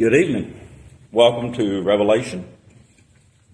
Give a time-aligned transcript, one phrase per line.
[0.00, 0.58] Good evening.
[1.12, 2.48] Welcome to Revelation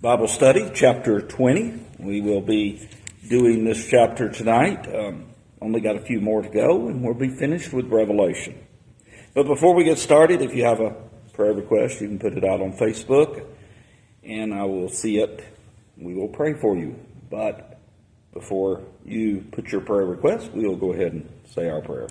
[0.00, 1.74] Bible Study, chapter 20.
[1.98, 2.88] We will be
[3.29, 4.87] doing this chapter tonight.
[4.95, 5.27] Um,
[5.61, 8.64] only got a few more to go, and we'll be finished with Revelation.
[9.35, 10.95] But before we get started, if you have a
[11.32, 13.44] prayer request, you can put it out on Facebook,
[14.22, 15.42] and I will see it.
[15.96, 16.94] We will pray for you.
[17.28, 17.80] But
[18.32, 22.06] before you put your prayer request, we will go ahead and say our prayer.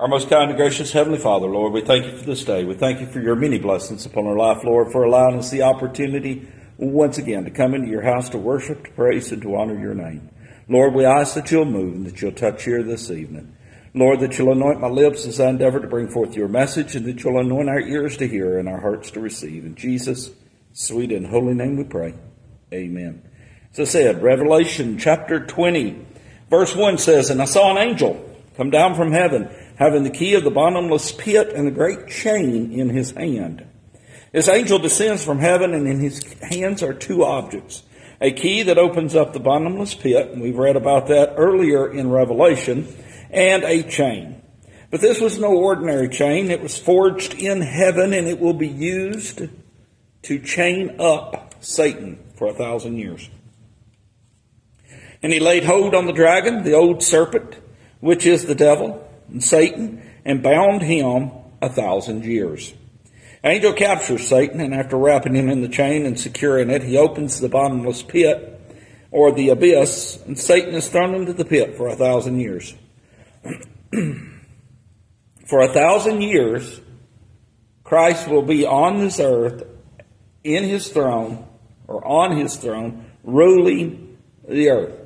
[0.00, 2.64] Our most kind and gracious Heavenly Father, Lord, we thank you for this day.
[2.64, 5.60] We thank you for your many blessings upon our life, Lord, for allowing us the
[5.60, 9.78] opportunity once again to come into your house to worship, to praise, and to honor
[9.78, 10.30] your name.
[10.68, 13.54] Lord, we ask that you'll move and that you'll touch here this evening.
[13.92, 17.04] Lord, that you'll anoint my lips as I endeavor to bring forth your message, and
[17.04, 19.66] that you'll anoint our ears to hear and our hearts to receive.
[19.66, 20.30] In Jesus'
[20.72, 22.14] sweet and holy name we pray.
[22.72, 23.22] Amen.
[23.74, 26.06] As I said, Revelation chapter 20,
[26.48, 30.34] verse 1 says, And I saw an angel come down from heaven having the key
[30.34, 33.66] of the bottomless pit and a great chain in his hand.
[34.30, 37.82] This angel descends from heaven, and in his hands are two objects
[38.22, 42.10] a key that opens up the bottomless pit, and we've read about that earlier in
[42.10, 42.86] Revelation,
[43.30, 44.42] and a chain.
[44.90, 46.50] But this was no ordinary chain.
[46.50, 49.48] It was forged in heaven, and it will be used
[50.24, 53.30] to chain up Satan for a thousand years.
[55.22, 57.56] And he laid hold on the dragon, the old serpent,
[58.00, 61.30] which is the devil Satan and bound him
[61.62, 62.72] a thousand years.
[63.42, 67.40] Angel captures Satan, and after wrapping him in the chain and securing it, he opens
[67.40, 68.60] the bottomless pit
[69.10, 72.74] or the abyss, and Satan is thrown into the pit for a thousand years.
[75.46, 76.80] for a thousand years,
[77.82, 79.64] Christ will be on this earth
[80.44, 81.46] in his throne,
[81.88, 84.96] or on his throne, ruling the earth.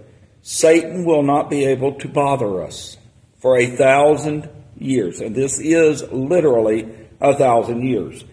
[0.42, 2.98] Satan will not be able to bother us
[3.44, 5.20] for a thousand years.
[5.20, 6.88] And this is literally
[7.20, 8.24] a thousand years.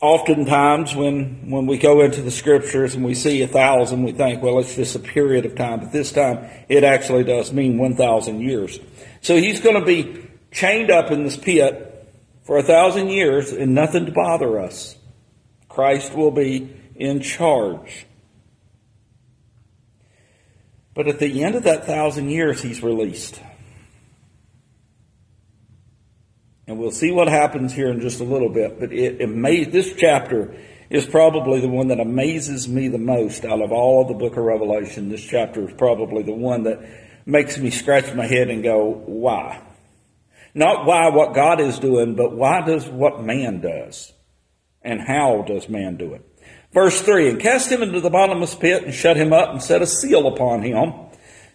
[0.00, 4.40] Oftentimes, when, when we go into the scriptures and we see a thousand, we think,
[4.40, 5.80] well, it's just a period of time.
[5.80, 8.78] But this time, it actually does mean 1,000 years.
[9.20, 12.08] So he's going to be chained up in this pit
[12.44, 14.94] for a thousand years and nothing to bother us.
[15.68, 18.06] Christ will be in charge.
[20.94, 23.40] But at the end of that thousand years, he's released.
[26.70, 28.78] And we'll see what happens here in just a little bit.
[28.78, 30.54] But it, it this chapter
[30.88, 34.36] is probably the one that amazes me the most out of all of the book
[34.36, 35.08] of Revelation.
[35.08, 36.78] This chapter is probably the one that
[37.26, 39.60] makes me scratch my head and go, why?
[40.54, 44.12] Not why what God is doing, but why does what man does?
[44.80, 46.24] And how does man do it?
[46.72, 49.82] Verse 3 And cast him into the bottomless pit and shut him up and set
[49.82, 50.92] a seal upon him,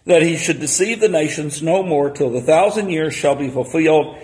[0.04, 4.18] that he should deceive the nations no more till the thousand years shall be fulfilled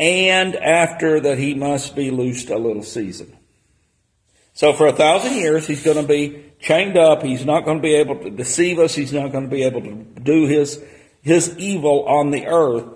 [0.00, 3.36] and after that he must be loosed a little season.
[4.54, 7.22] So for a thousand years he's going to be chained up.
[7.22, 8.94] He's not going to be able to deceive us.
[8.94, 10.82] He's not going to be able to do his,
[11.22, 12.86] his evil on the earth.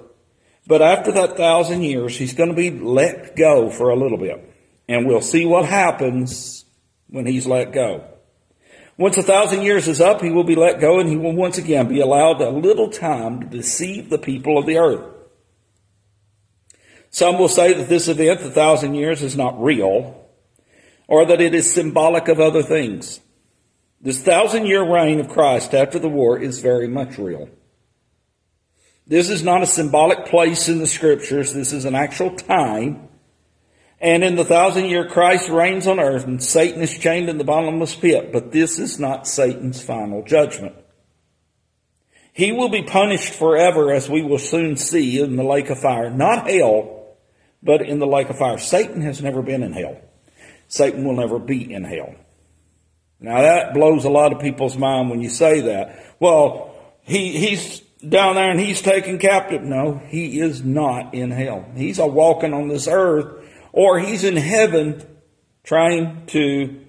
[0.66, 4.48] But after that thousand years, he's going to be let go for a little bit.
[4.88, 6.64] And we'll see what happens
[7.08, 8.04] when he's let go.
[8.96, 11.58] Once a thousand years is up, he will be let go and he will once
[11.58, 15.04] again be allowed a little time to deceive the people of the earth.
[17.12, 20.26] Some will say that this event, the thousand years, is not real,
[21.06, 23.20] or that it is symbolic of other things.
[24.00, 27.50] This thousand year reign of Christ after the war is very much real.
[29.06, 31.52] This is not a symbolic place in the scriptures.
[31.52, 33.08] This is an actual time.
[34.00, 37.44] And in the thousand year, Christ reigns on earth and Satan is chained in the
[37.44, 38.32] bottomless pit.
[38.32, 40.76] But this is not Satan's final judgment.
[42.32, 46.08] He will be punished forever as we will soon see in the lake of fire.
[46.08, 47.01] Not hell,
[47.62, 48.58] but in the lake of fire.
[48.58, 50.00] Satan has never been in hell.
[50.68, 52.14] Satan will never be in hell.
[53.20, 56.16] Now that blows a lot of people's mind when you say that.
[56.18, 59.62] Well, he, he's down there and he's taken captive.
[59.62, 61.64] No, he is not in hell.
[61.76, 63.42] He's a walking on this earth
[63.72, 65.03] or he's in heaven
[65.65, 66.80] trying to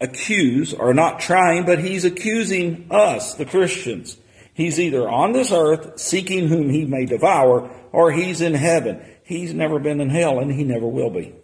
[0.00, 4.16] accuse, or not trying, but he's accusing us, the Christians.
[4.54, 9.04] He's either on this earth seeking whom he may devour, or he's in heaven.
[9.28, 11.34] He's never been in hell and he never will be.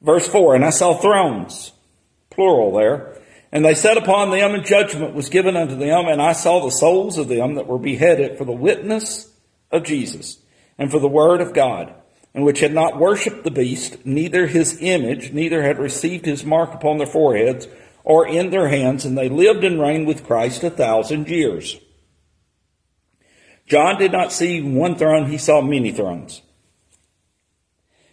[0.00, 1.72] Verse 4 And I saw thrones,
[2.30, 3.18] plural there,
[3.50, 6.70] and they sat upon them, and judgment was given unto them, and I saw the
[6.70, 9.28] souls of them that were beheaded for the witness
[9.72, 10.38] of Jesus,
[10.78, 11.92] and for the word of God,
[12.32, 16.72] and which had not worshipped the beast, neither his image, neither had received his mark
[16.72, 17.66] upon their foreheads
[18.04, 21.80] or in their hands, and they lived and reigned with Christ a thousand years.
[23.70, 26.42] John did not see one throne, he saw many thrones.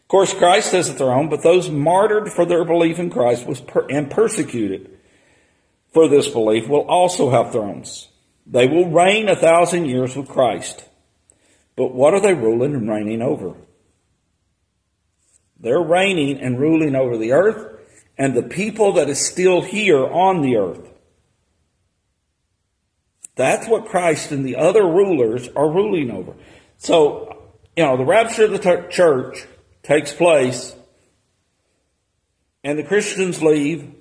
[0.02, 3.60] Of course, Christ has a throne, but those martyred for their belief in Christ was
[3.60, 4.98] per- and persecuted
[5.94, 8.08] for this belief will also have thrones.
[8.46, 10.86] They will reign a thousand years with Christ.
[11.76, 13.56] But what are they ruling and reigning over?
[15.60, 17.80] They're reigning and ruling over the earth
[18.16, 20.88] and the people that is still here on the earth.
[23.38, 26.34] That's what Christ and the other rulers are ruling over.
[26.78, 29.46] So, you know, the rapture of the church
[29.84, 30.76] takes place
[32.64, 33.94] and the Christians leave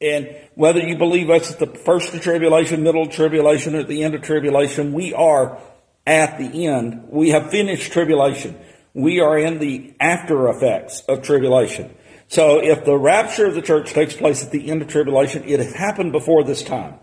[0.00, 3.88] and whether you believe us at the first of tribulation, middle of tribulation, or at
[3.88, 5.58] the end of tribulation, we are
[6.06, 7.08] at the end.
[7.08, 8.58] We have finished tribulation.
[8.92, 11.94] We are in the after effects of tribulation.
[12.28, 15.60] So if the rapture of the church takes place at the end of tribulation, it
[15.74, 16.94] happened before this time,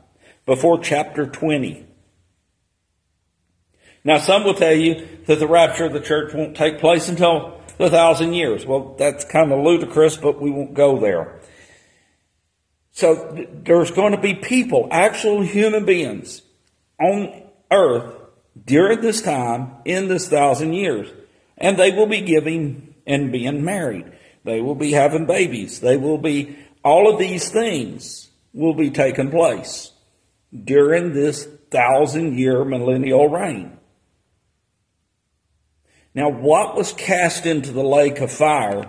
[0.46, 1.86] before chapter 20.
[4.04, 7.62] Now some will tell you that the rapture of the church won't take place until
[7.78, 8.66] the thousand years.
[8.66, 11.40] Well, that's kind of ludicrous, but we won't go there.
[12.92, 16.42] So there's going to be people, actual human beings
[17.00, 18.14] on earth
[18.66, 21.10] during this time in this thousand years.
[21.58, 24.12] And they will be giving and being married.
[24.44, 25.80] They will be having babies.
[25.80, 29.91] They will be, all of these things will be taking place
[30.54, 33.78] during this thousand year millennial reign.
[36.14, 38.86] Now, what was cast into the lake of fire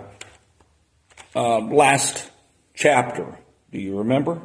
[1.35, 2.29] uh, last
[2.73, 3.39] chapter?
[3.71, 4.41] Do you remember?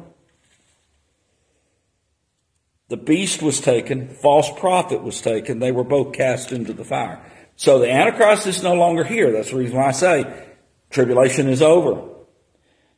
[2.87, 5.59] The beast was taken, false prophet was taken.
[5.59, 7.23] They were both cast into the fire.
[7.55, 9.31] So the Antichrist is no longer here.
[9.31, 10.45] That's the reason why I say
[10.89, 12.09] tribulation is over.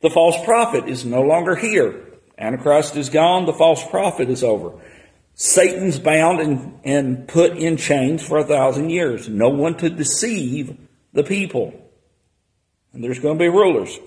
[0.01, 2.10] The false prophet is no longer here.
[2.41, 3.45] Antichrist is gone.
[3.45, 4.73] The false prophet is over.
[5.35, 9.29] Satan's bound and, and put in chains for a thousand years.
[9.29, 10.77] No one to deceive
[11.13, 11.73] the people.
[12.93, 13.97] And there's going to be rulers.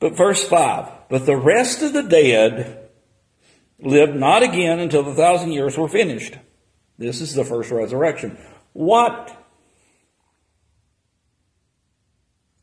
[0.00, 2.90] But verse 5 But the rest of the dead
[3.80, 6.36] lived not again until the thousand years were finished.
[6.98, 8.36] This is the first resurrection.
[8.72, 9.37] What?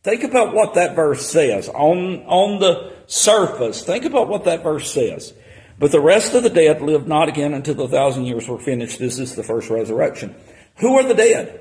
[0.05, 3.81] Think about what that verse says on, on the surface.
[3.81, 5.33] Think about what that verse says.
[5.79, 8.99] But the rest of the dead lived not again until the thousand years were finished.
[8.99, 10.35] This is the first resurrection.
[10.75, 11.59] Who are the dead?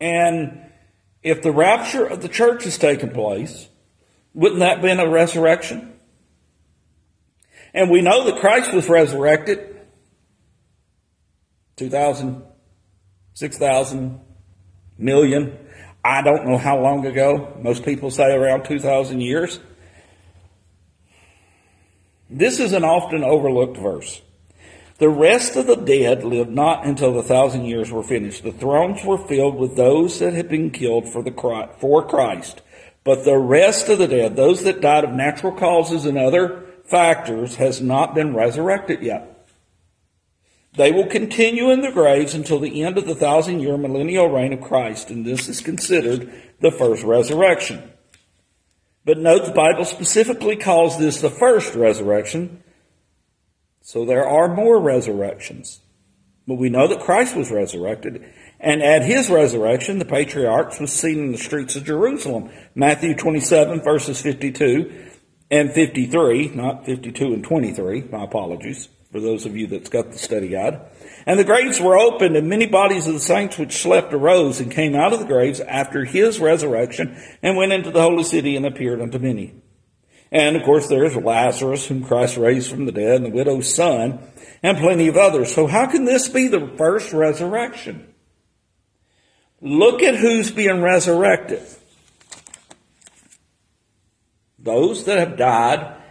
[0.00, 0.68] And
[1.22, 3.68] if the rapture of the church has taken place,
[4.32, 5.92] wouldn't that been a resurrection?
[7.72, 9.80] And we know that Christ was resurrected
[11.76, 12.42] 2,000,
[13.34, 14.20] 6,000,
[14.98, 15.58] million.
[16.04, 17.56] I don't know how long ago.
[17.60, 19.58] Most people say around 2,000 years.
[22.28, 24.20] This is an often overlooked verse.
[24.98, 28.44] The rest of the dead lived not until the thousand years were finished.
[28.44, 31.32] The thrones were filled with those that had been killed for, the,
[31.78, 32.62] for Christ.
[33.02, 37.56] But the rest of the dead, those that died of natural causes and other factors,
[37.56, 39.33] has not been resurrected yet.
[40.76, 44.52] They will continue in their graves until the end of the thousand year millennial reign
[44.52, 47.92] of Christ, and this is considered the first resurrection.
[49.04, 52.62] But note the Bible specifically calls this the first resurrection
[53.86, 55.82] so there are more resurrections.
[56.48, 58.24] But we know that Christ was resurrected.
[58.58, 62.50] And at his resurrection, the patriarchs was seen in the streets of Jerusalem.
[62.74, 65.10] Matthew 27 verses 52
[65.50, 68.04] and 53, not 52 and 23.
[68.10, 70.80] My apologies for those of you that's got the study guide.
[71.24, 74.72] And the graves were opened and many bodies of the saints which slept arose and
[74.72, 78.66] came out of the graves after his resurrection and went into the holy city and
[78.66, 79.54] appeared unto many.
[80.32, 84.18] And of course, there's Lazarus, whom Christ raised from the dead, and the widow's son,
[84.64, 85.54] and plenty of others.
[85.54, 88.12] So how can this be the first resurrection?
[89.60, 91.62] Look at who's being resurrected.
[94.58, 96.02] Those that have died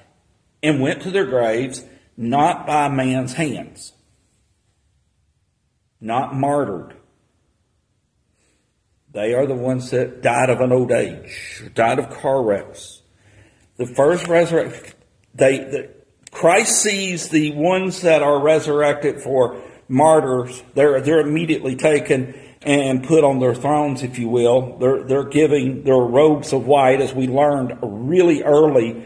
[0.63, 1.83] and went to their graves
[2.17, 3.93] not by man's hands,
[5.99, 6.95] not martyred.
[9.11, 13.03] They are the ones that died of an old age, died of car wrecks,
[13.77, 14.93] the first resurrection,
[15.33, 15.89] they, the,
[16.31, 20.63] Christ sees the ones that are resurrected for martyrs.
[20.73, 24.77] They're, they're immediately taken and put on their thrones, if you will.
[24.77, 29.05] They're, they're giving their robes of white, as we learned really early,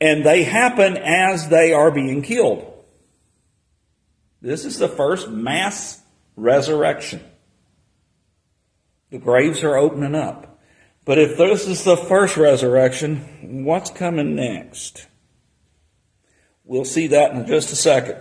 [0.00, 2.64] and they happen as they are being killed.
[4.40, 6.00] This is the first mass
[6.36, 7.24] resurrection.
[9.10, 10.58] The graves are opening up.
[11.04, 15.06] But if this is the first resurrection, what's coming next?
[16.64, 18.18] We'll see that in just a second.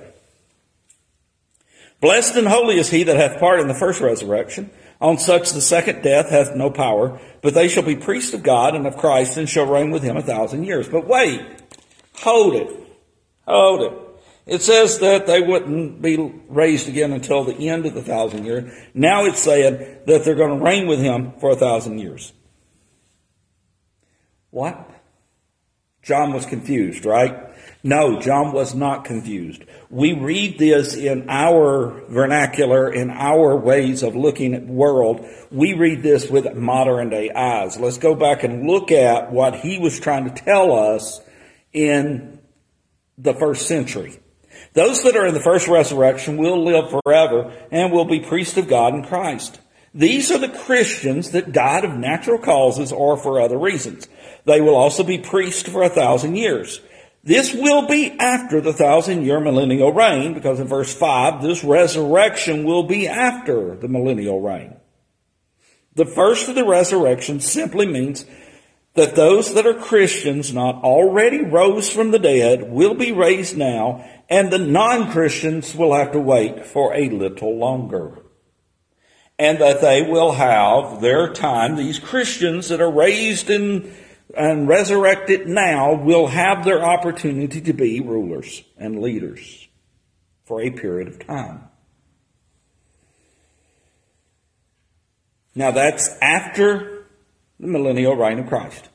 [2.00, 4.70] Blessed and holy is he that hath part in the first resurrection.
[5.02, 8.74] On such the second death hath no power, but they shall be priests of God
[8.74, 10.88] and of Christ and shall reign with him a thousand years.
[10.88, 11.42] But wait,
[12.20, 12.70] hold it,
[13.46, 13.94] hold it.
[14.46, 18.72] It says that they wouldn't be raised again until the end of the thousand years.
[18.94, 22.32] Now it's saying that they're going to reign with him for a thousand years.
[24.50, 24.90] What?
[26.02, 27.48] John was confused, right?
[27.84, 29.66] No, John was not confused.
[29.90, 35.26] We read this in our vernacular, in our ways of looking at the world.
[35.52, 37.78] We read this with modern day eyes.
[37.78, 41.20] Let's go back and look at what he was trying to tell us
[41.78, 42.40] in
[43.18, 44.20] the first century.
[44.74, 48.68] Those that are in the first resurrection will live forever and will be priests of
[48.68, 49.60] God in Christ.
[49.94, 54.08] These are the Christians that died of natural causes or for other reasons.
[54.46, 56.82] They will also be priests for a thousand years.
[57.24, 62.64] This will be after the thousand year millennial reign, because in verse 5, this resurrection
[62.64, 64.76] will be after the millennial reign.
[65.96, 68.26] The first of the resurrection simply means
[68.98, 74.04] that those that are Christians not already rose from the dead will be raised now,
[74.28, 78.18] and the non-Christians will have to wait for a little longer.
[79.38, 83.94] And that they will have their time, these Christians that are raised in
[84.36, 89.68] and resurrected now will have their opportunity to be rulers and leaders
[90.46, 91.66] for a period of time.
[95.54, 96.97] Now that's after
[97.60, 98.90] the millennial reign of Christ.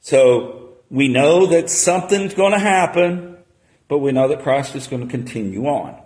[0.00, 3.38] So we know that something's going to happen,
[3.88, 5.96] but we know that Christ is going to continue on.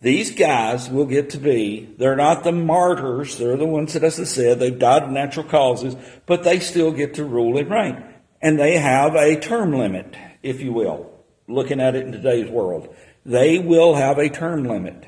[0.00, 4.20] These guys will get to be, they're not the martyrs, they're the ones that, as
[4.20, 8.04] I said, they've died of natural causes, but they still get to rule and reign.
[8.40, 11.10] And they have a term limit, if you will,
[11.48, 12.94] looking at it in today's world.
[13.26, 15.04] They will have a term limit.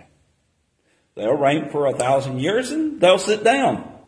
[1.15, 4.00] They'll reign for a thousand years and they'll sit down.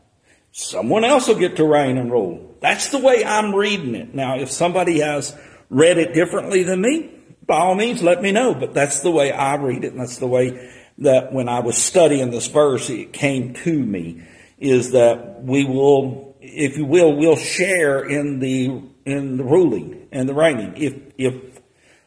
[0.53, 2.57] Someone else will get to reign and rule.
[2.61, 4.15] That's the way I'm reading it.
[4.15, 5.35] Now, if somebody has
[5.71, 7.11] read it differently than me,
[7.47, 8.55] by all means, let me know.
[8.55, 11.79] But that's the way I read it, and that's the way that when I was
[11.79, 14.23] studying this verse, it came to me,
[14.59, 20.29] is that we will, if you will, we'll share in the in the ruling and
[20.29, 20.75] the reigning.
[20.77, 21.61] If if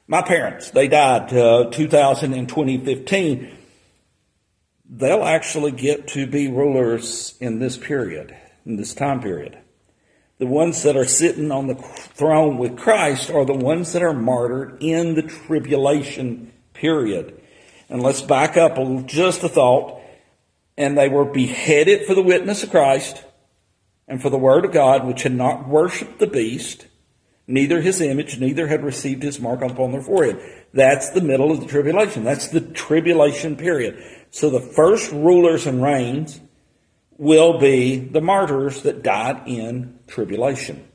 [0.07, 3.54] my parents they died uh, 2000 and 2015,
[4.97, 8.35] they'll actually get to be rulers in this period,
[8.65, 9.57] in this time period.
[10.37, 14.13] The ones that are sitting on the throne with Christ are the ones that are
[14.13, 17.41] martyred in the tribulation period.
[17.89, 20.01] And let's back up a, just a thought.
[20.77, 23.23] And they were beheaded for the witness of Christ
[24.09, 26.87] and for the word of God, which had not worshipped the beast,
[27.47, 30.37] neither his image, neither had received his mark upon their forehead.
[30.73, 32.25] That's the middle of the tribulation.
[32.25, 34.03] That's the tribulation period.
[34.35, 36.41] So the first rulers and reigns
[37.17, 40.89] will be the martyrs that died in tribulation.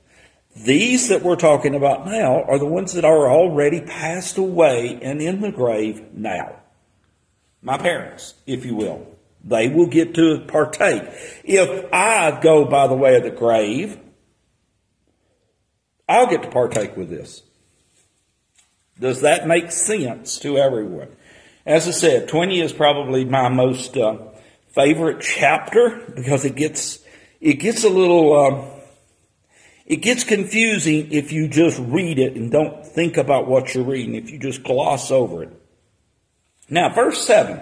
[0.54, 5.23] These that we're talking about now are the ones that are already passed away and
[5.23, 6.56] in the grave now.
[7.62, 9.06] My parents, if you will.
[9.42, 11.04] They will get to partake.
[11.42, 13.99] If I go by the way of the grave,
[16.06, 17.42] I'll get to partake with this.
[18.99, 21.16] Does that make sense to everyone?
[21.71, 24.17] As I said, 20 is probably my most uh,
[24.71, 26.99] favorite chapter because it gets
[27.41, 28.81] it gets a little uh,
[29.87, 34.17] it gets confusing if you just read it and don't think about what you're reading.
[34.17, 35.53] If you just gloss over it.
[36.69, 37.61] Now, verse seven.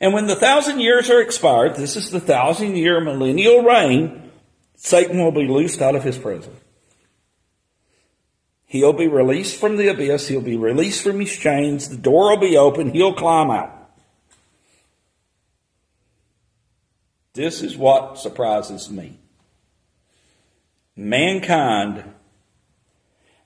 [0.00, 4.32] And when the thousand years are expired, this is the thousand year millennial reign,
[4.74, 6.56] Satan will be loosed out of his prison.
[8.66, 10.28] He'll be released from the abyss.
[10.28, 11.88] He'll be released from his chains.
[11.88, 12.90] The door will be open.
[12.90, 13.72] He'll climb out.
[17.32, 19.18] This is what surprises me.
[20.96, 22.02] Mankind,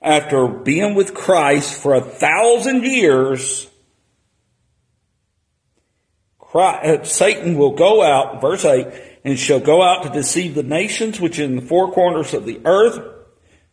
[0.01, 3.67] after being with Christ for a thousand years,
[6.39, 8.87] Christ, uh, Satan will go out, verse 8,
[9.23, 12.45] and shall go out to deceive the nations which are in the four corners of
[12.45, 12.99] the earth,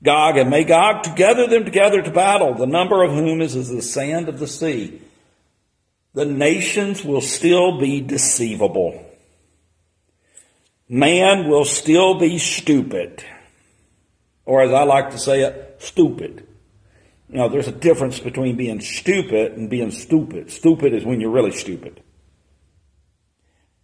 [0.02, 3.68] Gog and Magog, to gather them together to battle, the number of whom is as
[3.68, 5.00] the sand of the sea.
[6.14, 9.04] The nations will still be deceivable
[10.88, 13.24] man will still be stupid.
[14.44, 16.46] Or as I like to say it, stupid.
[17.28, 20.50] You know, there's a difference between being stupid and being stupid.
[20.50, 22.02] Stupid is when you're really stupid.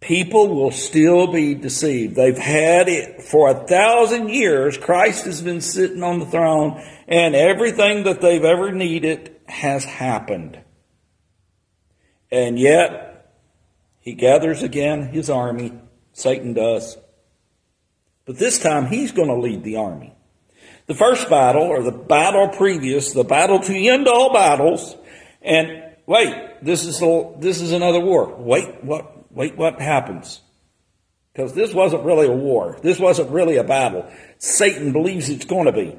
[0.05, 2.15] People will still be deceived.
[2.15, 4.77] They've had it for a thousand years.
[4.77, 10.59] Christ has been sitting on the throne and everything that they've ever needed has happened.
[12.31, 13.33] And yet,
[13.99, 15.73] He gathers again his army.
[16.13, 16.95] Satan does.
[18.25, 20.13] But this time he's going to lead the army.
[20.85, 24.95] The first battle, or the battle previous, the battle to end all battles,
[25.41, 28.35] and wait, this is a, this is another war.
[28.35, 29.14] Wait, what?
[29.35, 30.41] Wait, what happens?
[31.33, 32.79] Because this wasn't really a war.
[32.81, 34.09] This wasn't really a battle.
[34.39, 35.95] Satan believes it's going to be.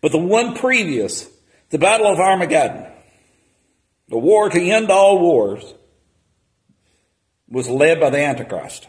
[0.00, 1.28] But the one previous,
[1.70, 2.86] the Battle of Armageddon,
[4.08, 5.74] the war to end all wars,
[7.48, 8.86] was led by the Antichrist.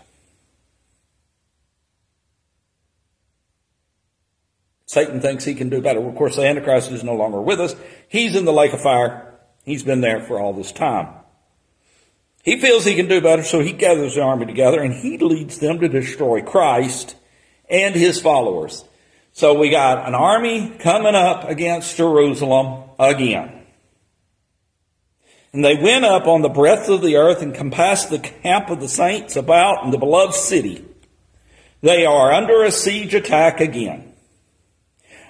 [4.85, 6.07] Satan thinks he can do better.
[6.07, 7.75] Of course, the Antichrist is no longer with us.
[8.07, 9.33] He's in the lake of fire.
[9.65, 11.07] He's been there for all this time.
[12.47, 15.59] He feels he can do better, so he gathers the army together and he leads
[15.59, 17.17] them to destroy Christ
[17.69, 18.85] and his followers.
[19.33, 23.65] So we got an army coming up against Jerusalem again.
[25.51, 28.79] And they went up on the breadth of the earth and compassed the camp of
[28.79, 30.85] the saints about in the beloved city.
[31.81, 34.13] They are under a siege attack again.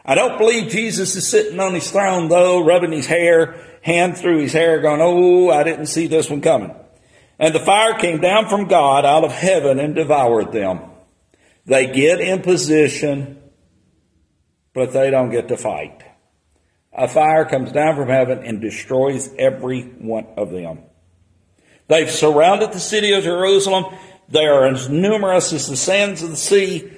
[0.05, 4.37] I don't believe Jesus is sitting on his throne though, rubbing his hair, hand through
[4.41, 6.75] his hair, going, Oh, I didn't see this one coming.
[7.39, 10.81] And the fire came down from God out of heaven and devoured them.
[11.65, 13.41] They get in position,
[14.73, 16.03] but they don't get to fight.
[16.93, 20.79] A fire comes down from heaven and destroys every one of them.
[21.87, 23.85] They've surrounded the city of Jerusalem.
[24.29, 26.91] They are as numerous as the sands of the sea,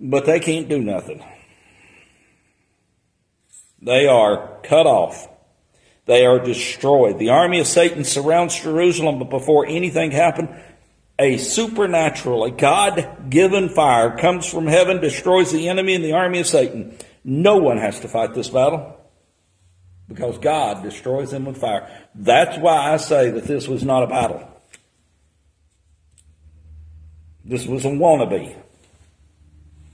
[0.00, 1.22] but they can't do nothing.
[3.82, 5.28] They are cut off.
[6.06, 7.18] They are destroyed.
[7.18, 10.48] The army of Satan surrounds Jerusalem, but before anything happened,
[11.18, 16.40] a supernatural, a God given fire comes from heaven, destroys the enemy and the army
[16.40, 16.96] of Satan.
[17.22, 18.98] No one has to fight this battle
[20.08, 21.88] because God destroys them with fire.
[22.14, 24.46] That's why I say that this was not a battle.
[27.44, 28.56] This was a wannabe.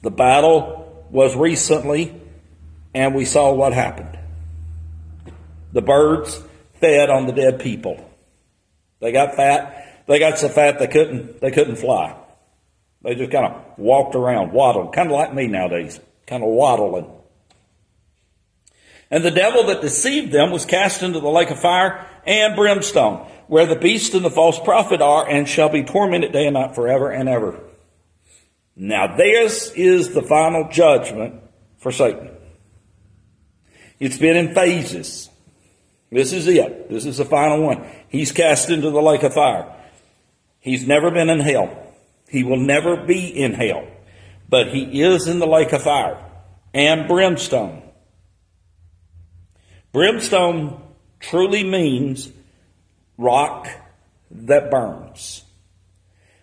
[0.02, 2.14] The battle was recently
[2.94, 4.16] and we saw what happened.
[5.72, 6.42] The birds
[6.80, 8.10] fed on the dead people.
[9.00, 10.04] They got fat.
[10.06, 12.16] They got so fat they couldn't they couldn't fly.
[13.02, 17.10] They just kind of walked around, waddled, kind of like me nowadays, kind of waddling.
[19.10, 23.18] And the devil that deceived them was cast into the lake of fire and brimstone,
[23.46, 26.74] where the beast and the false prophet are, and shall be tormented day and night
[26.74, 27.60] forever and ever.
[28.74, 31.40] Now this is the final judgment
[31.78, 32.30] for Satan.
[34.00, 35.30] It's been in phases.
[36.10, 36.88] This is it.
[36.88, 37.84] This is the final one.
[38.08, 39.72] He's cast into the lake of fire.
[40.60, 41.94] He's never been in hell.
[42.28, 43.86] He will never be in hell.
[44.48, 46.18] But he is in the lake of fire
[46.72, 47.82] and brimstone.
[49.92, 50.80] Brimstone
[51.20, 52.30] truly means
[53.16, 53.68] rock
[54.30, 55.42] that burns.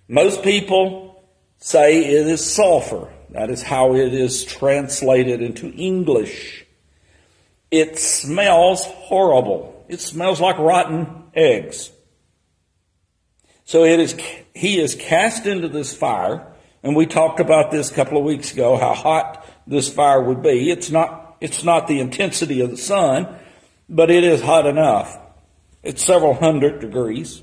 [0.08, 1.24] Most people
[1.60, 3.10] say it is sulfur.
[3.30, 6.66] That is how it is translated into English.
[7.74, 9.84] It smells horrible.
[9.90, 11.90] It smells like rotten eggs.
[13.66, 14.16] So it is,
[14.54, 18.54] he is cast into this fire, and we talked about this a couple of weeks
[18.54, 20.70] ago, how hot this fire would be.
[20.70, 23.28] It's not, it's not the intensity of the sun,
[23.90, 25.18] but it is hot enough.
[25.82, 27.42] It's several hundred degrees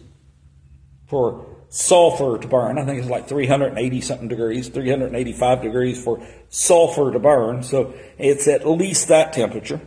[1.09, 2.79] for sulfur to burn.
[2.79, 7.65] I think it's like 380 something degrees, 385 degrees for sulfur to burn.
[7.65, 9.81] So it's at least that temperature.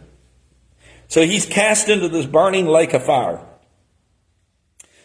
[1.13, 3.39] So he's cast into this burning lake of fire.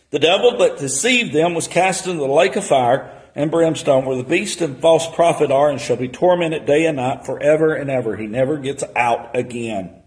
[0.09, 4.16] The devil that deceived them was cast into the lake of fire and brimstone where
[4.16, 7.90] the beast and false prophet are and shall be tormented day and night forever and
[7.90, 8.16] ever.
[8.16, 10.03] He never gets out again.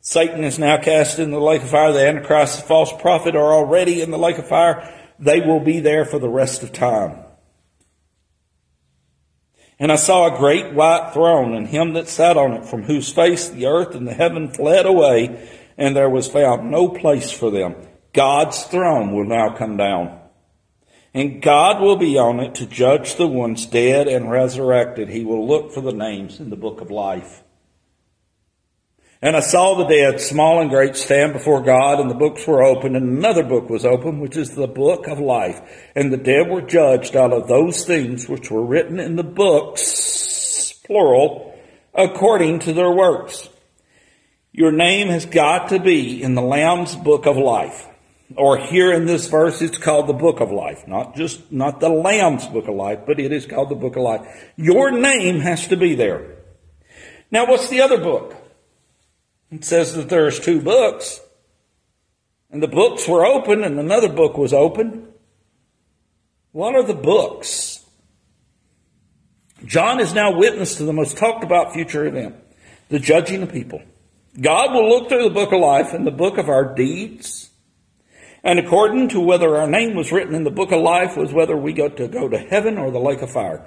[0.00, 1.92] Satan is now cast into the lake of fire.
[1.92, 4.90] The Antichrist, the false prophet are already in the lake of fire.
[5.18, 7.23] They will be there for the rest of time.
[9.78, 13.12] And I saw a great white throne and him that sat on it, from whose
[13.12, 17.50] face the earth and the heaven fled away, and there was found no place for
[17.50, 17.74] them.
[18.12, 20.20] God's throne will now come down.
[21.12, 25.08] And God will be on it to judge the ones dead and resurrected.
[25.08, 27.43] He will look for the names in the book of life.
[29.24, 32.62] And I saw the dead, small and great, stand before God, and the books were
[32.62, 35.62] opened, and another book was opened, which is the book of life.
[35.94, 40.74] And the dead were judged out of those things which were written in the books,
[40.84, 41.58] plural,
[41.94, 43.48] according to their works.
[44.52, 47.86] Your name has got to be in the Lamb's book of life.
[48.36, 50.86] Or here in this verse, it's called the book of life.
[50.86, 54.02] Not just, not the Lamb's book of life, but it is called the book of
[54.02, 54.52] life.
[54.56, 56.42] Your name has to be there.
[57.30, 58.36] Now what's the other book?
[59.54, 61.20] It says that there's two books.
[62.50, 65.08] and the books were open, and another book was open.
[66.52, 67.84] What are the books?
[69.64, 72.36] John is now witness to the most talked about future event,
[72.88, 73.82] the judging of people.
[74.40, 77.50] God will look through the book of life and the book of our deeds.
[78.42, 81.56] And according to whether our name was written in the book of life was whether
[81.56, 83.64] we got to go to heaven or the lake of fire.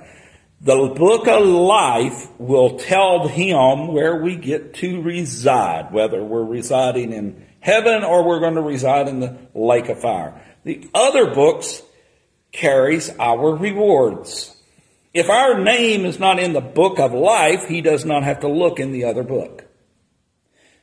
[0.62, 7.13] The book of life will tell him where we get to reside, whether we're residing
[7.13, 10.41] in heaven or we're going to reside in the lake of fire.
[10.63, 11.84] The other books
[12.52, 14.56] carries our rewards.
[15.13, 18.48] If our name is not in the book of life, he does not have to
[18.48, 19.65] look in the other book.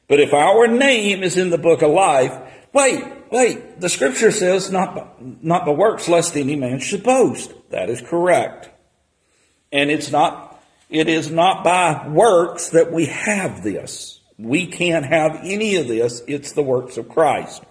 [0.07, 2.37] But if our name is in the book of life,
[2.73, 7.53] wait, wait, the scripture says not, not the works lest any man should boast.
[7.71, 8.71] That is correct.
[9.75, 14.21] And it's not, it is not by works that we have this.
[14.39, 16.23] We can't have any of this.
[16.29, 17.63] It's the works of Christ.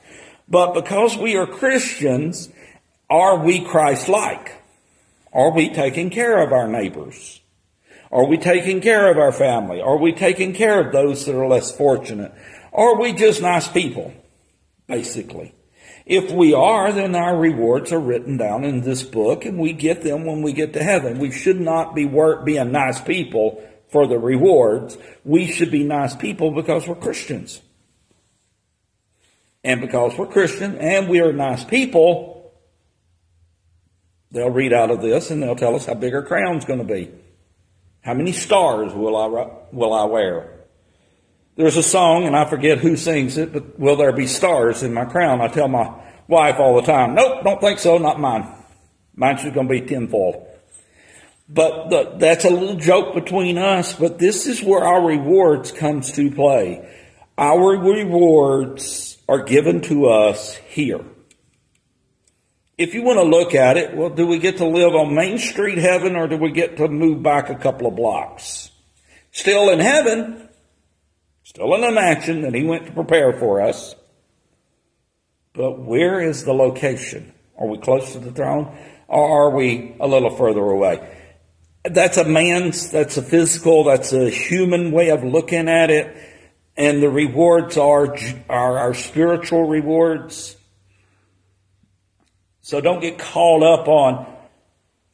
[0.49, 2.49] But because we are Christians,
[3.09, 4.61] are we Christ-like?
[5.31, 7.39] Are we taking care of our neighbors?
[8.11, 9.81] Are we taking care of our family?
[9.81, 12.33] Are we taking care of those that are less fortunate?
[12.73, 14.13] Are we just nice people?
[14.87, 15.55] Basically.
[16.05, 20.01] If we are, then our rewards are written down in this book and we get
[20.01, 21.19] them when we get to heaven.
[21.19, 24.97] We should not be work, being nice people for the rewards.
[25.23, 27.61] We should be nice people because we're Christians.
[29.63, 32.53] And because we're Christian and we are nice people,
[34.31, 36.93] they'll read out of this and they'll tell us how big our crown's going to
[36.93, 37.11] be.
[38.01, 40.62] How many stars will I, will I wear?
[41.55, 44.93] There's a song, and I forget who sings it, but will there be stars in
[44.93, 45.39] my crown?
[45.39, 45.93] I tell my
[46.27, 48.51] wife all the time, nope, don't think so, not mine.
[49.15, 50.47] Mine's just going to be tinfoil.
[51.47, 56.11] But the, that's a little joke between us, but this is where our rewards comes
[56.13, 56.89] to play.
[57.37, 61.01] Our rewards are given to us here.
[62.77, 65.37] If you want to look at it, well, do we get to live on Main
[65.37, 68.71] Street heaven or do we get to move back a couple of blocks?
[69.31, 70.42] Still in heaven,
[71.53, 73.93] still in a mansion that he went to prepare for us.
[75.53, 77.31] But where is the location?
[77.59, 78.75] Are we close to the throne
[79.07, 81.07] or are we a little further away?
[81.83, 86.17] That's a man's, that's a physical, that's a human way of looking at it.
[86.75, 88.17] And the rewards are,
[88.49, 90.57] are our spiritual rewards.
[92.61, 94.25] So don't get caught up on,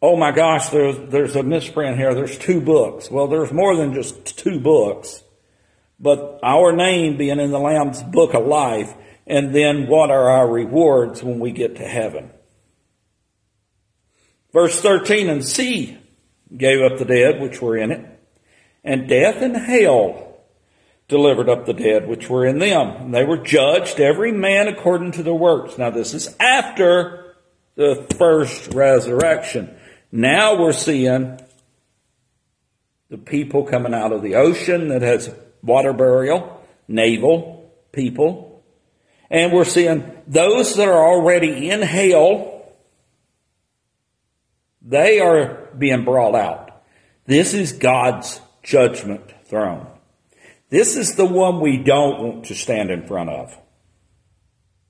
[0.01, 2.13] oh my gosh, there's, there's a misprint here.
[2.13, 3.11] There's two books.
[3.11, 5.23] Well, there's more than just two books.
[5.99, 8.93] But our name being in the Lamb's book of life,
[9.27, 12.31] and then what are our rewards when we get to heaven?
[14.53, 15.97] Verse 13, and sea,
[16.55, 18.05] gave up the dead which were in it,
[18.83, 20.29] and death and hell
[21.09, 22.87] delivered up the dead which were in them.
[22.87, 25.77] And they were judged, every man according to their works.
[25.77, 27.35] Now this is after
[27.75, 29.75] the first resurrection.
[30.11, 31.39] Now we're seeing
[33.09, 38.63] the people coming out of the ocean that has water burial, naval people.
[39.29, 42.59] And we're seeing those that are already in hell
[44.81, 46.81] they are being brought out.
[47.25, 49.85] This is God's judgment throne.
[50.69, 53.57] This is the one we don't want to stand in front of.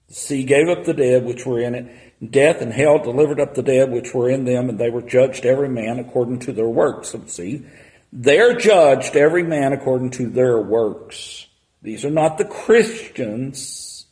[0.08, 2.32] The sea gave up the dead which were in it.
[2.32, 5.46] Death and hell delivered up the dead which were in them, and they were judged
[5.46, 7.16] every man according to their works.
[7.28, 7.66] See,
[8.12, 11.48] they're judged every man according to their works.
[11.82, 14.06] These are not the Christians.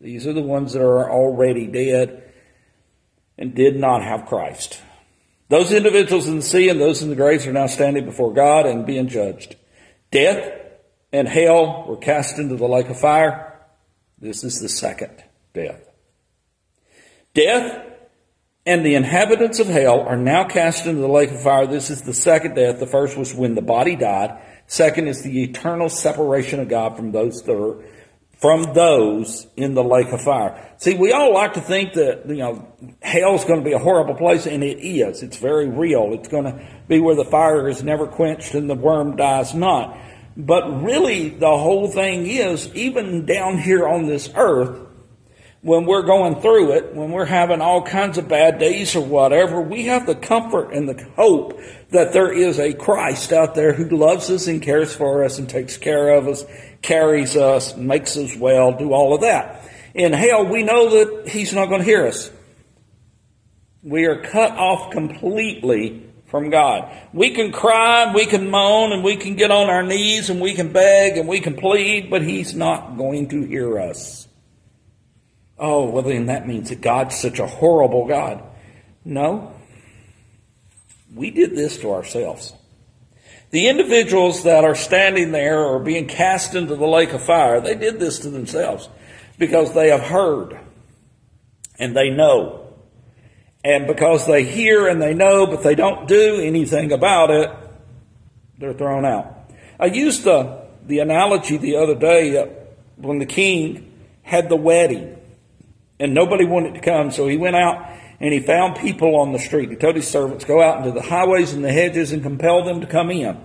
[0.00, 2.32] These are the ones that are already dead
[3.38, 4.80] and did not have Christ.
[5.48, 8.66] Those individuals in the sea and those in the graves are now standing before God
[8.66, 9.56] and being judged.
[10.10, 10.52] Death
[11.12, 13.60] and hell were cast into the lake of fire.
[14.18, 15.22] This is the second
[15.52, 15.80] death.
[17.34, 17.93] Death
[18.66, 21.66] and the inhabitants of hell are now cast into the lake of fire.
[21.66, 22.80] This is the second death.
[22.80, 24.38] The first was when the body died.
[24.66, 27.84] Second is the eternal separation of God from those that are
[28.40, 30.70] from those in the lake of fire.
[30.76, 32.68] See, we all like to think that, you know,
[33.00, 35.22] hell's going to be a horrible place, and it is.
[35.22, 36.12] It's very real.
[36.12, 39.96] It's going to be where the fire is never quenched and the worm dies not.
[40.36, 44.83] But really, the whole thing is, even down here on this earth,
[45.64, 49.62] when we're going through it, when we're having all kinds of bad days or whatever,
[49.62, 53.88] we have the comfort and the hope that there is a Christ out there who
[53.88, 56.44] loves us and cares for us and takes care of us,
[56.82, 59.66] carries us, makes us well, do all of that.
[59.94, 62.30] In hell, we know that He's not going to hear us.
[63.82, 66.94] We are cut off completely from God.
[67.14, 70.52] We can cry, we can moan, and we can get on our knees, and we
[70.52, 74.23] can beg, and we can plead, but He's not going to hear us.
[75.58, 78.42] Oh, well, then that means that God's such a horrible God.
[79.04, 79.52] No.
[81.14, 82.52] We did this to ourselves.
[83.50, 87.76] The individuals that are standing there or being cast into the lake of fire, they
[87.76, 88.88] did this to themselves
[89.38, 90.58] because they have heard
[91.78, 92.72] and they know.
[93.64, 97.50] And because they hear and they know, but they don't do anything about it,
[98.58, 99.50] they're thrown out.
[99.78, 102.46] I used the, the analogy the other day uh,
[102.96, 105.16] when the king had the wedding
[105.98, 107.88] and nobody wanted to come, so he went out
[108.20, 109.70] and he found people on the street.
[109.70, 112.80] He told his servants, Go out into the highways and the hedges and compel them
[112.80, 113.38] to come in.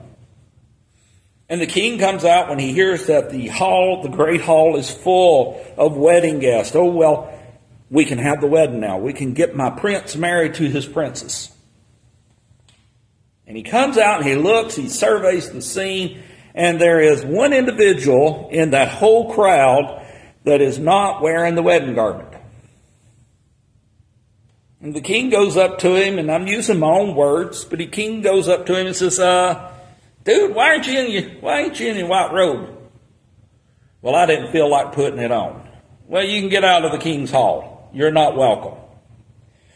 [1.50, 4.90] And the king comes out when he hears that the hall, the great hall, is
[4.90, 6.76] full of wedding guests.
[6.76, 7.34] Oh, well,
[7.90, 9.00] we can have the wedding now.
[9.00, 11.52] We can get my prince married to his princess.
[13.48, 16.22] And he comes out and he looks, he surveys the scene,
[16.54, 20.06] and there is one individual in that whole crowd
[20.44, 22.29] that is not wearing the wedding garment.
[24.82, 27.86] And the king goes up to him, and I'm using my own words, but the
[27.86, 29.74] king goes up to him and says, uh,
[30.24, 32.78] dude, why aren't you in your, why ain't you in your white robe?
[34.02, 35.68] Well, I didn't feel like putting it on.
[36.08, 37.90] Well, you can get out of the king's hall.
[37.94, 38.80] You're not welcome.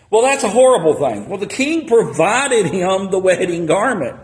[0.09, 1.27] Well, that's a horrible thing.
[1.27, 4.19] Well, the king provided him the wedding garment.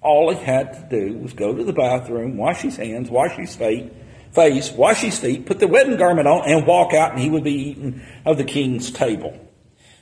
[0.00, 3.54] All he had to do was go to the bathroom, wash his hands, wash his
[3.54, 3.92] feet,
[4.32, 7.44] face, wash his feet, put the wedding garment on, and walk out, and he would
[7.44, 9.47] be eating of the king's table.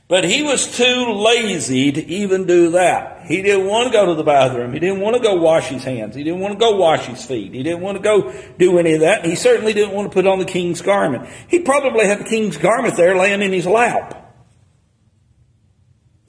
[0.08, 3.26] But he was too lazy to even do that.
[3.26, 4.72] He didn't want to go to the bathroom.
[4.72, 6.14] He didn't want to go wash his hands.
[6.14, 7.52] He didn't want to go wash his feet.
[7.52, 9.24] He didn't want to go do any of that.
[9.24, 11.28] He certainly didn't want to put on the king's garment.
[11.48, 14.22] He probably had the king's garment there laying in his lap.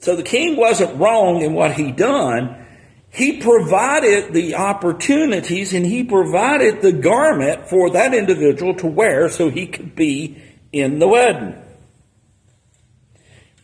[0.00, 2.66] So the king wasn't wrong in what he done.
[3.10, 9.50] He provided the opportunities and he provided the garment for that individual to wear so
[9.50, 11.62] he could be in the wedding.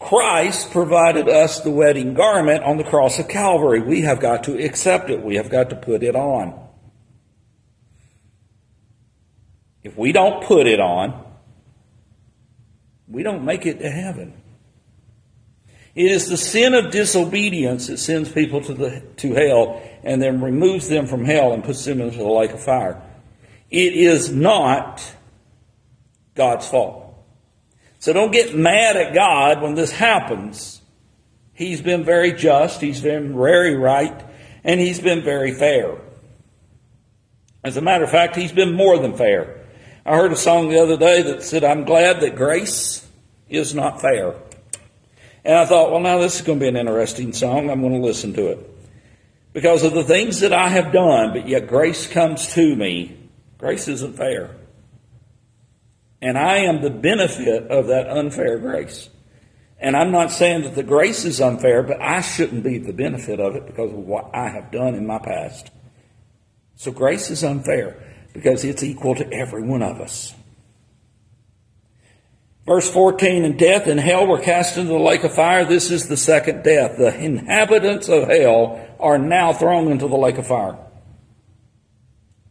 [0.05, 3.81] Christ provided us the wedding garment on the cross of Calvary.
[3.81, 5.23] We have got to accept it.
[5.23, 6.61] We have got to put it on.
[9.83, 11.25] If we don't put it on,
[13.09, 14.35] we don't make it to heaven.
[15.95, 20.40] It is the sin of disobedience that sends people to, the, to hell and then
[20.40, 23.01] removes them from hell and puts them into the lake of fire.
[23.71, 25.03] It is not
[26.35, 27.04] God's fault.
[28.05, 30.83] So don't get mad at God when this happens.
[31.55, 34.23] He's been very just, He's been very right,
[34.62, 35.97] and He's been very fair.
[37.64, 39.64] As a matter of fact, He's been more than fair.
[40.05, 43.09] I heard a song the other day that said, I'm glad that grace
[43.49, 44.35] is not fair.
[45.43, 47.71] And I thought, well, now this is going to be an interesting song.
[47.71, 48.71] I'm going to listen to it.
[49.55, 53.17] Because of the things that I have done, but yet grace comes to me.
[53.57, 54.55] Grace isn't fair.
[56.25, 59.11] And I am the benefit of that unfair grace.
[59.79, 63.41] And I'm not saying that the grace is unfair, but I shouldn't be the benefit
[63.41, 65.71] of it because of what I have done in my past.
[66.77, 70.35] So grace is unfair because it's equal to every one of us.
[72.65, 75.67] Verse 14, and death and hell were cast into the lake of fire.
[75.67, 76.97] This is the second death.
[76.97, 80.79] The inhabitants of hell are now thrown into the lake of fire.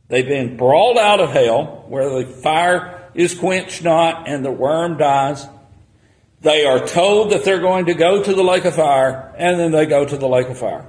[0.09, 4.97] They've been brought out of hell where the fire is quenched not, and the worm
[4.97, 5.45] dies.
[6.41, 9.71] They are told that they're going to go to the lake of fire, and then
[9.71, 10.85] they go to the lake of fire.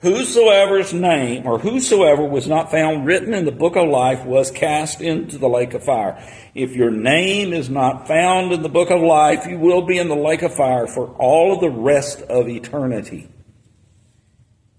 [0.00, 5.02] Whosoever's name, or whosoever was not found written in the book of life, was cast
[5.02, 6.26] into the lake of fire.
[6.54, 10.08] If your name is not found in the book of life, you will be in
[10.08, 13.28] the lake of fire for all of the rest of eternity.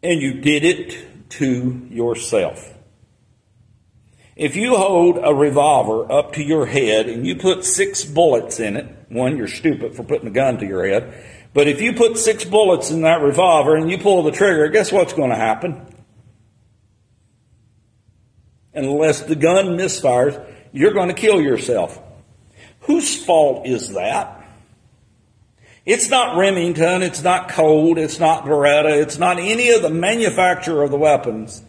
[0.01, 2.73] And you did it to yourself.
[4.35, 8.77] If you hold a revolver up to your head and you put six bullets in
[8.77, 11.13] it, one, you're stupid for putting a gun to your head,
[11.53, 14.91] but if you put six bullets in that revolver and you pull the trigger, guess
[14.91, 15.85] what's going to happen?
[18.73, 20.41] Unless the gun misfires,
[20.71, 21.99] you're going to kill yourself.
[22.81, 24.37] Whose fault is that?
[25.85, 30.83] It's not Remington, it's not Colt, it's not Beretta, it's not any of the manufacturer
[30.83, 31.63] of the weapons.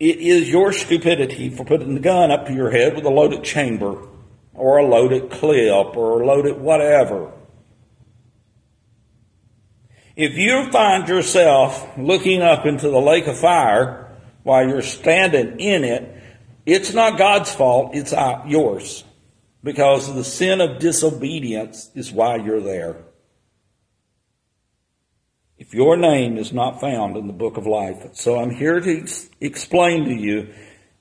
[0.00, 3.44] It is your stupidity for putting the gun up to your head with a loaded
[3.44, 4.08] chamber
[4.54, 7.32] or a loaded clip or a loaded whatever.
[10.16, 15.84] If you find yourself looking up into the lake of fire while you're standing in
[15.84, 16.16] it,
[16.64, 18.14] it's not God's fault, it's
[18.46, 19.04] yours.
[19.62, 22.96] Because the sin of disobedience is why you're there.
[25.70, 28.16] If your name is not found in the book of life.
[28.16, 30.52] So I'm here to ex- explain to you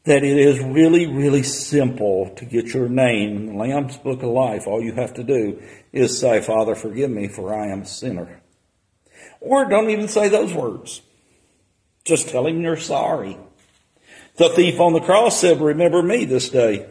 [0.04, 4.30] that it is really, really simple to get your name in the Lamb's Book of
[4.30, 4.68] Life.
[4.68, 5.60] All you have to do
[5.92, 8.44] is say, Father, forgive me, for I am a sinner.
[9.42, 11.02] Or don't even say those words.
[12.06, 13.40] Just tell him you're sorry.
[14.36, 16.86] The thief on the cross said, Remember me this day.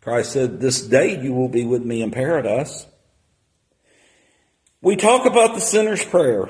[0.00, 2.86] Christ said, This day you will be with me in paradise.
[4.80, 6.48] We talk about the sinner's prayer,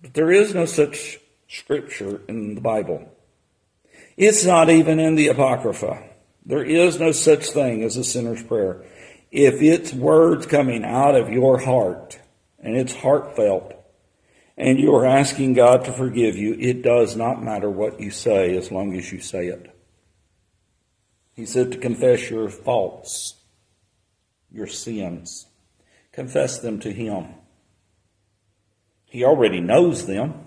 [0.00, 3.10] but there is no such scripture in the Bible.
[4.16, 6.00] It's not even in the Apocrypha.
[6.46, 8.84] There is no such thing as a sinner's prayer.
[9.32, 12.20] If it's words coming out of your heart
[12.60, 13.74] and it's heartfelt
[14.56, 18.56] and you are asking God to forgive you, it does not matter what you say
[18.56, 19.74] as long as you say it.
[21.34, 23.34] He said to confess your faults,
[24.52, 25.46] your sins.
[26.12, 27.28] Confess them to Him.
[29.06, 30.46] He already knows them.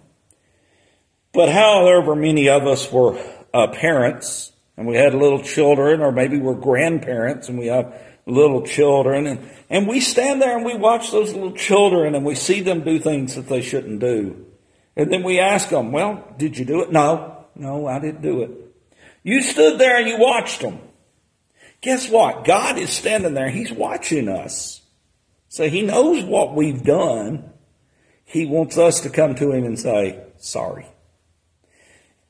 [1.33, 3.19] But however many of us were
[3.53, 7.93] uh, parents and we had little children, or maybe we're grandparents and we have
[8.25, 12.35] little children, and, and we stand there and we watch those little children and we
[12.35, 14.45] see them do things that they shouldn't do.
[14.95, 16.91] And then we ask them, well, did you do it?
[16.91, 18.51] No, no, I didn't do it.
[19.23, 20.79] You stood there and you watched them.
[21.81, 22.45] Guess what?
[22.45, 23.49] God is standing there.
[23.49, 24.81] He's watching us.
[25.55, 27.49] So he knows what we've done.
[28.25, 30.85] He wants us to come to him and say, sorry.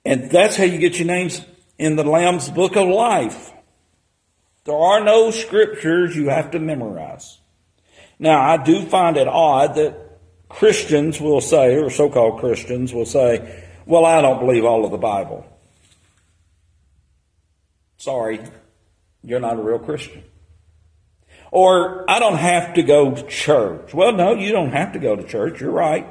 [0.06, 1.42] And that's how you get your names
[1.80, 3.52] in the Lamb's Book of Life.
[4.66, 7.40] There are no scriptures you have to memorize.
[8.20, 13.08] Now, I do find it odd that Christians will say, or so called Christians will
[13.08, 15.44] say, well, I don't believe all of the Bible.
[17.98, 18.40] Sorry,
[19.24, 20.24] you're not a real Christian.
[21.52, 23.94] Or, I don't have to go to church.
[23.94, 25.62] Well, no, you don't have to go to church.
[25.62, 26.08] You're right.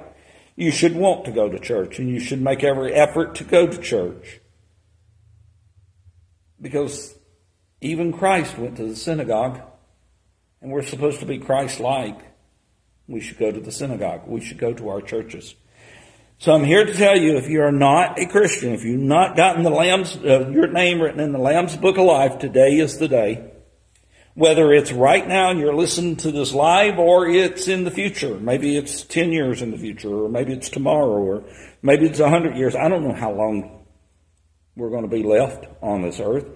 [0.56, 3.66] You should want to go to church and you should make every effort to go
[3.66, 4.40] to church.
[6.60, 7.14] Because
[7.80, 9.60] even Christ went to the synagogue
[10.62, 12.18] and we're supposed to be Christ like.
[13.06, 14.22] We should go to the synagogue.
[14.26, 15.54] We should go to our churches.
[16.38, 19.36] So I'm here to tell you if you are not a Christian, if you've not
[19.36, 22.98] gotten the Lamb's, uh, your name written in the Lamb's Book of Life, today is
[22.98, 23.53] the day.
[24.34, 28.36] Whether it's right now and you're listening to this live or it's in the future.
[28.36, 31.44] Maybe it's 10 years in the future or maybe it's tomorrow or
[31.82, 32.74] maybe it's 100 years.
[32.74, 33.84] I don't know how long
[34.76, 36.46] we're going to be left on this earth.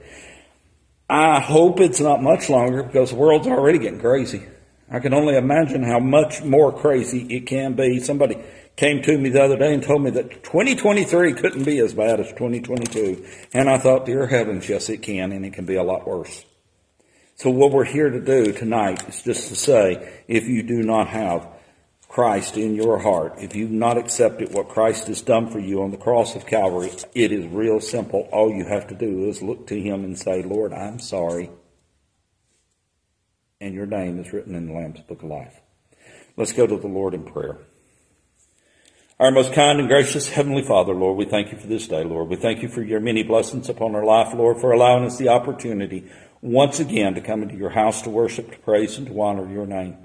[1.08, 4.42] I hope it's not much longer because the world's already getting crazy.
[4.90, 8.00] I can only imagine how much more crazy it can be.
[8.00, 8.38] Somebody
[8.76, 12.20] came to me the other day and told me that 2023 couldn't be as bad
[12.20, 13.24] as 2022.
[13.52, 16.44] And I thought, dear heavens, yes, it can, and it can be a lot worse.
[17.38, 21.06] So what we're here to do tonight is just to say, if you do not
[21.06, 21.46] have
[22.08, 25.92] Christ in your heart, if you've not accepted what Christ has done for you on
[25.92, 28.28] the cross of Calvary, it is real simple.
[28.32, 31.50] All you have to do is look to Him and say, Lord, I'm sorry.
[33.60, 35.60] And your name is written in the Lamb's Book of Life.
[36.36, 37.58] Let's go to the Lord in prayer.
[39.20, 42.28] Our most kind and gracious Heavenly Father, Lord, we thank you for this day, Lord.
[42.28, 45.28] We thank you for your many blessings upon our life, Lord, for allowing us the
[45.28, 46.08] opportunity
[46.40, 49.66] once again to come into your house to worship, to praise, and to honor your
[49.66, 49.96] name.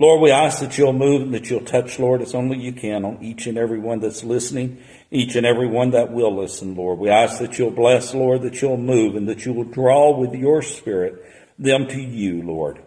[0.00, 3.04] Lord, we ask that you'll move and that you'll touch, Lord, as only you can
[3.04, 4.78] on each and every one that's listening,
[5.10, 7.00] each and every one that will listen, Lord.
[7.00, 10.34] We ask that you'll bless, Lord, that you'll move and that you will draw with
[10.34, 11.20] your spirit
[11.58, 12.80] them to you, Lord.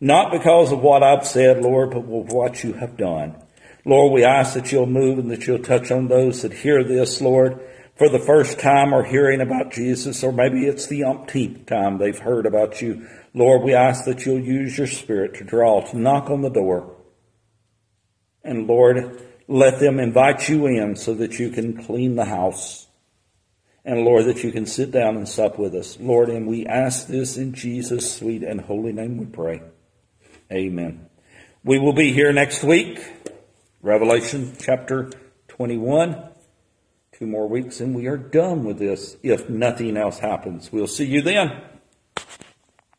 [0.00, 3.36] Not because of what I've said, Lord, but with what you have done.
[3.86, 7.22] Lord, we ask that you'll move and that you'll touch on those that hear this,
[7.22, 7.58] Lord,
[8.00, 12.18] for the first time or hearing about Jesus, or maybe it's the umpteenth time they've
[12.18, 13.06] heard about you.
[13.34, 16.96] Lord, we ask that you'll use your spirit to draw, to knock on the door.
[18.42, 22.86] And Lord, let them invite you in so that you can clean the house.
[23.84, 25.98] And Lord, that you can sit down and sup with us.
[26.00, 29.60] Lord, and we ask this in Jesus' sweet and holy name we pray.
[30.50, 31.10] Amen.
[31.62, 32.98] We will be here next week,
[33.82, 35.10] Revelation chapter
[35.48, 36.29] 21
[37.20, 40.72] two more weeks and we are done with this if nothing else happens.
[40.72, 41.69] We'll see you then.